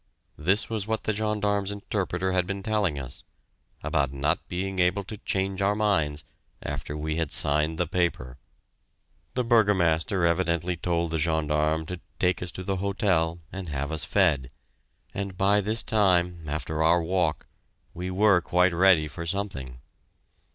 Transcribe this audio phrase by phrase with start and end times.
[0.39, 3.23] This was what the gendarme's interpreter had been telling us,
[3.83, 6.25] about not being able to change our minds
[6.63, 8.39] after we had signed the paper!
[9.35, 14.03] The Burgomaster evidently told the gendarme to take us to the hotel and have us
[14.03, 14.49] fed,
[15.13, 17.45] and by this time, after our walk,
[17.93, 19.77] we were quite ready for something.